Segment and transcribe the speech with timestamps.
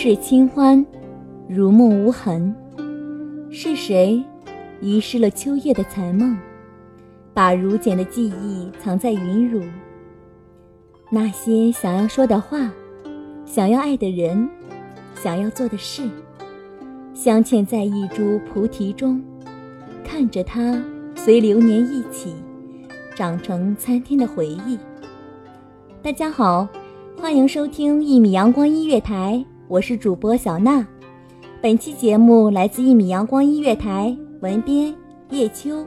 [0.00, 0.86] 世清欢，
[1.48, 2.54] 如梦无痕。
[3.50, 4.22] 是谁
[4.80, 6.38] 遗失了秋叶的残梦，
[7.34, 9.60] 把如茧的记忆藏在云乳？
[11.10, 12.70] 那些想要说的话，
[13.44, 14.48] 想要爱的人，
[15.16, 16.08] 想要做的事，
[17.12, 19.20] 镶嵌在一株菩提中，
[20.04, 20.80] 看着它
[21.16, 22.36] 随流年一起
[23.16, 24.78] 长成参天的回忆。
[26.00, 26.68] 大家好，
[27.20, 29.44] 欢迎收听一米阳光音乐台。
[29.68, 30.86] 我是主播小娜，
[31.60, 34.94] 本期节目来自一米阳光音乐台，文编
[35.28, 35.86] 叶秋。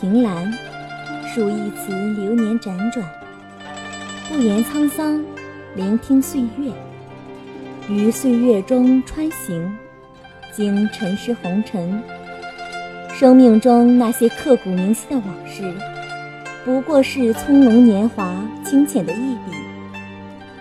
[0.00, 0.52] 凭栏，
[1.32, 3.08] 数一词流年辗转。
[4.28, 5.24] 不言沧桑，
[5.76, 6.72] 聆听岁月，
[7.88, 9.72] 于岁月中穿行，
[10.52, 12.02] 经尘世红尘。
[13.14, 15.62] 生命中那些刻骨铭心的往事，
[16.64, 18.34] 不过是葱茏年华
[18.64, 19.56] 清浅的一笔。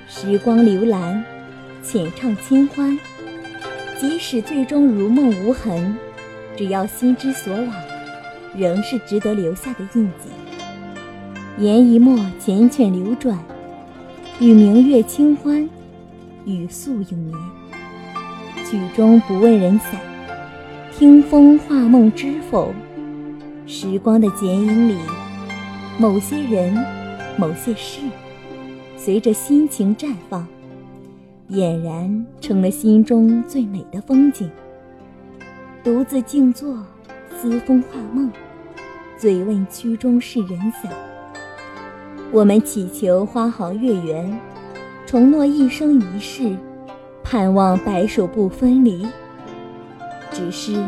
[0.08, 1.26] 时光流澜，
[1.82, 2.98] 浅唱清欢，
[4.00, 5.98] 即使最终如梦无痕。
[6.56, 7.74] 只要心之所往，
[8.58, 10.30] 仍是值得留下的印记。
[11.58, 13.38] 言一墨缱绻流转，
[14.40, 15.70] 与明月清欢，
[16.46, 17.38] 与素永眠。
[18.66, 20.00] 曲终不问人散，
[20.98, 22.74] 听风画梦知否？
[23.68, 24.98] 时光的剪影里，
[26.00, 26.76] 某些人，
[27.38, 28.02] 某些事，
[28.98, 30.48] 随着心情绽放，
[31.50, 34.50] 俨然成了心中最美的风景。
[35.84, 36.78] 独自静坐，
[37.40, 38.32] 思风画梦，
[39.18, 40.92] 醉问曲中是人散。
[42.32, 44.40] 我们祈求花好月圆，
[45.06, 46.56] 承诺一生一世，
[47.24, 49.08] 盼望白首不分离。
[50.32, 50.84] 只是，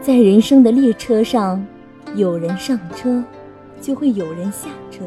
[0.00, 1.64] 在人生的列车上，
[2.14, 3.22] 有人上车，
[3.80, 5.04] 就会有人下车。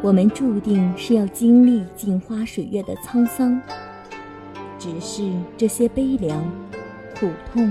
[0.00, 3.60] 我们注定是要经历镜花水月的沧桑，
[4.78, 6.44] 只是这些悲凉、
[7.18, 7.66] 苦痛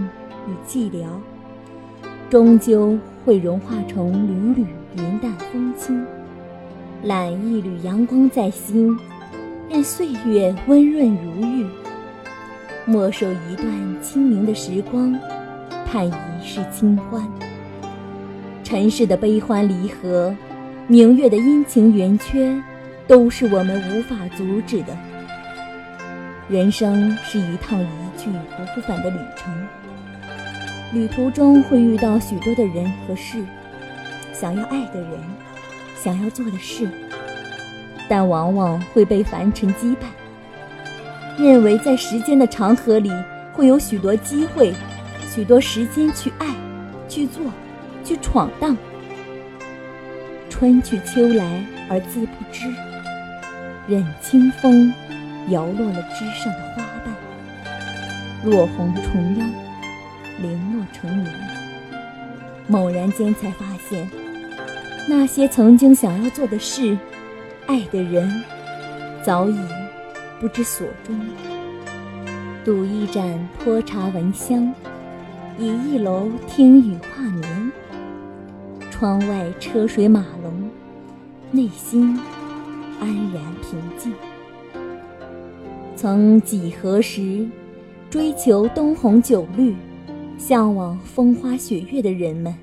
[0.47, 1.05] 与寂寥，
[2.33, 4.65] 终究会融化成缕缕
[4.97, 6.03] 云淡风轻。
[7.03, 8.97] 揽一缕阳光在心，
[9.69, 11.67] 任岁月温润如玉。
[12.85, 13.67] 默守一段
[14.01, 15.15] 清明的时光，
[15.85, 16.11] 盼一
[16.43, 17.23] 世清欢。
[18.63, 20.35] 尘世的悲欢离合。
[20.87, 22.59] 明月的阴晴圆缺，
[23.07, 24.97] 都是我们无法阻止的。
[26.49, 27.87] 人生是一趟一
[28.17, 29.53] 去不复返的旅程，
[30.93, 33.43] 旅途中会遇到许多的人和事，
[34.31, 35.19] 想要爱的人，
[35.95, 36.87] 想要做的事，
[38.07, 40.07] 但往往会被凡尘击败。
[41.35, 43.11] 认为在时间的长河里
[43.53, 44.71] 会有许多机会，
[45.27, 46.45] 许多时间去爱，
[47.09, 47.43] 去做，
[48.05, 48.77] 去闯荡。
[50.47, 52.71] 春去秋来而自不知，
[53.87, 54.93] 任清风
[55.49, 59.45] 摇落了枝上的花瓣，落红重腰，
[60.43, 61.27] 零落成泥。
[62.67, 64.07] 猛然间才发现，
[65.09, 66.97] 那些曾经想要做的事，
[67.65, 68.43] 爱的人，
[69.23, 69.57] 早已
[70.39, 71.19] 不知所终。
[72.63, 74.73] 赌一盏泼茶闻香，
[75.57, 77.71] 倚一楼听雨画眠。
[78.91, 80.69] 窗外车水马龙，
[81.51, 82.17] 内心
[82.99, 84.13] 安然平静。
[85.95, 87.45] 曾几何时，
[88.09, 89.75] 追求灯红酒绿、
[90.37, 92.53] 向往风花雪月的人们，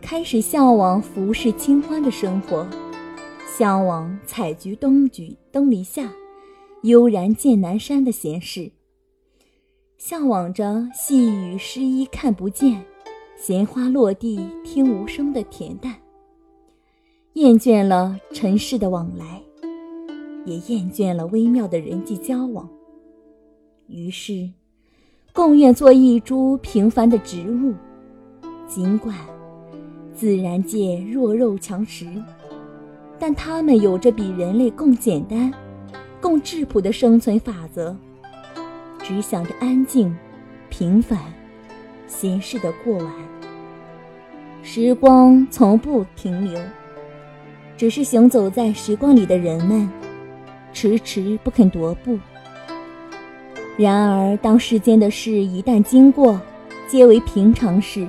[0.00, 2.66] 开始向往浮世清欢的生活，
[3.46, 6.10] 向往采菊东菊东篱下，
[6.82, 8.72] 悠然见南山的闲适，
[9.98, 12.84] 向往着细雨湿衣看不见。
[13.36, 15.96] 闲花落地听无声的恬淡，
[17.32, 19.42] 厌倦了尘世的往来，
[20.44, 22.68] 也厌倦了微妙的人际交往。
[23.88, 24.48] 于是，
[25.32, 27.74] 更愿做一株平凡的植物。
[28.68, 29.16] 尽管
[30.14, 32.06] 自然界弱肉强食，
[33.18, 35.52] 但它们有着比人类更简单、
[36.20, 37.96] 更质朴的生存法则，
[39.02, 40.14] 只想着安静、
[40.68, 41.18] 平凡、
[42.06, 43.12] 闲适的过完。
[44.62, 46.60] 时光从不停留，
[47.76, 49.88] 只是行走在时光里的人们，
[50.72, 52.18] 迟迟不肯踱步。
[53.78, 56.38] 然而，当世间的事一旦经过，
[56.86, 58.06] 皆为平常事。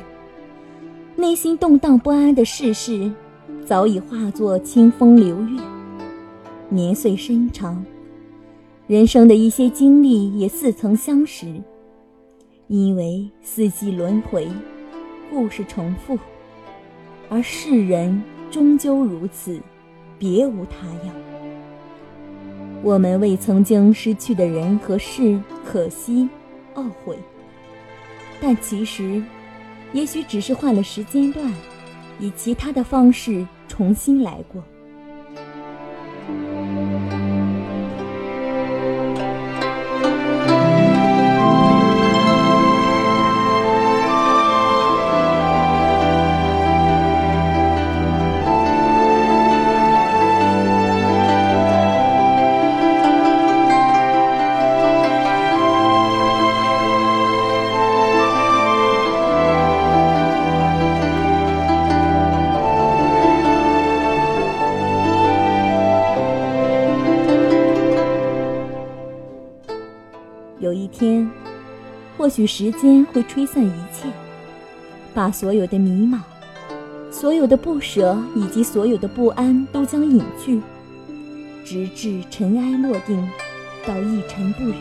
[1.16, 3.10] 内心动荡不安的世事，
[3.66, 5.62] 早已化作清风流月。
[6.68, 7.84] 年岁深长，
[8.88, 11.48] 人生的一些经历也似曾相识。
[12.68, 14.48] 因为四季轮回，
[15.30, 16.18] 故事重复。
[17.30, 18.22] 而世人
[18.52, 19.60] 终究如此，
[20.20, 21.33] 别无他样。
[22.84, 26.28] 我们为曾经失去的人和事可惜、
[26.76, 27.18] 懊悔，
[28.42, 29.24] 但其实，
[29.94, 31.50] 也许只是换了时间段，
[32.20, 34.62] 以其他的方式重新来过。
[72.36, 74.10] 许时间会吹散一切，
[75.14, 76.18] 把所有的迷茫、
[77.12, 80.60] 所有的不舍以及所有的不安都将隐去，
[81.64, 83.24] 直至尘埃落定，
[83.86, 84.80] 到一尘不染。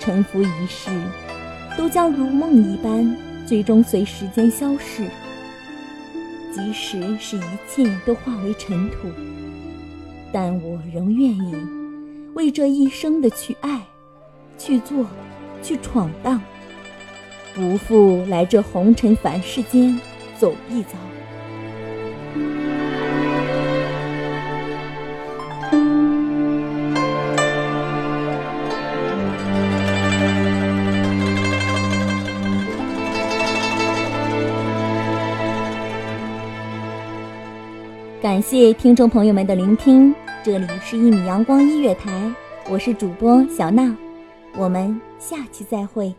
[0.00, 0.90] 沉浮一世，
[1.76, 3.14] 都将如梦一般，
[3.46, 5.06] 最终随时间消逝。
[6.54, 9.08] 即使是一切都化为尘土，
[10.32, 11.54] 但我仍愿意
[12.32, 13.82] 为这一生的去爱。
[14.58, 15.04] 去做，
[15.62, 16.40] 去闯荡，
[17.54, 19.98] 不负来这红尘凡世间
[20.38, 20.90] 走一遭。
[38.20, 40.14] 感谢听众朋友们的聆听，
[40.44, 42.10] 这里是一米阳光音乐台，
[42.70, 43.94] 我是主播小娜。
[44.54, 46.14] 我们下期再会。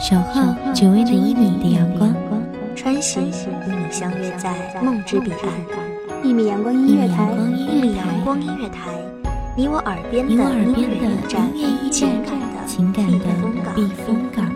[0.00, 2.14] 小号九违的一米的阳光，
[2.74, 5.50] 穿行与你相约在梦之彼岸。
[6.22, 8.90] 一米阳光音乐台，一米阳光音乐台，
[9.56, 10.44] 你我耳边的音乐
[10.74, 11.52] 驿站，
[11.90, 13.18] 情感的情感的
[13.74, 14.55] 避风港。